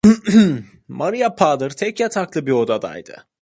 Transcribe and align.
Maria 0.87 1.29
Puder, 1.35 1.69
tek 1.73 1.99
yataklı 1.99 2.45
bir 2.45 2.51
odadaydı. 2.51 3.25